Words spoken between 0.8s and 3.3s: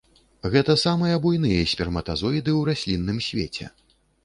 самыя буйныя сперматазоіды ў раслінным